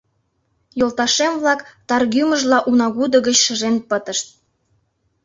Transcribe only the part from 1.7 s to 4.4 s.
таргӱмыжла унагудо гыч шыжен пытышт.